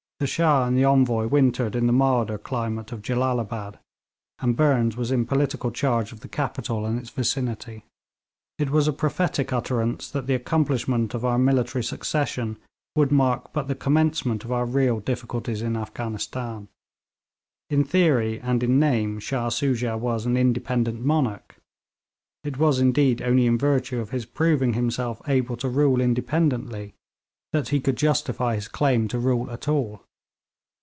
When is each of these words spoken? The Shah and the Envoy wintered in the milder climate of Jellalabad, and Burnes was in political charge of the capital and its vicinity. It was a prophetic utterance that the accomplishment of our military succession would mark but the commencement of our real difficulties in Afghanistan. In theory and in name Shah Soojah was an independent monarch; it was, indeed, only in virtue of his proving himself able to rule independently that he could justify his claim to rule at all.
The 0.21 0.27
Shah 0.27 0.67
and 0.67 0.77
the 0.77 0.83
Envoy 0.85 1.25
wintered 1.25 1.75
in 1.75 1.87
the 1.87 1.91
milder 1.91 2.37
climate 2.37 2.91
of 2.91 3.01
Jellalabad, 3.01 3.79
and 4.37 4.55
Burnes 4.55 4.95
was 4.95 5.09
in 5.11 5.25
political 5.25 5.71
charge 5.71 6.11
of 6.11 6.19
the 6.19 6.27
capital 6.27 6.85
and 6.85 6.99
its 6.99 7.09
vicinity. 7.09 7.85
It 8.59 8.69
was 8.69 8.87
a 8.87 8.93
prophetic 8.93 9.51
utterance 9.51 10.11
that 10.11 10.27
the 10.27 10.35
accomplishment 10.35 11.15
of 11.15 11.25
our 11.25 11.39
military 11.39 11.83
succession 11.83 12.57
would 12.95 13.11
mark 13.11 13.51
but 13.51 13.67
the 13.67 13.73
commencement 13.73 14.43
of 14.45 14.51
our 14.51 14.63
real 14.67 14.99
difficulties 14.99 15.63
in 15.63 15.75
Afghanistan. 15.75 16.67
In 17.71 17.83
theory 17.83 18.39
and 18.41 18.61
in 18.61 18.77
name 18.79 19.17
Shah 19.17 19.49
Soojah 19.49 19.97
was 19.97 20.27
an 20.27 20.37
independent 20.37 20.99
monarch; 21.03 21.55
it 22.43 22.59
was, 22.59 22.79
indeed, 22.79 23.23
only 23.23 23.47
in 23.47 23.57
virtue 23.57 23.99
of 23.99 24.11
his 24.11 24.27
proving 24.27 24.73
himself 24.73 25.19
able 25.27 25.57
to 25.57 25.67
rule 25.67 25.99
independently 25.99 26.93
that 27.53 27.69
he 27.69 27.79
could 27.79 27.97
justify 27.97 28.53
his 28.53 28.67
claim 28.67 29.07
to 29.07 29.17
rule 29.17 29.49
at 29.49 29.67
all. 29.67 30.03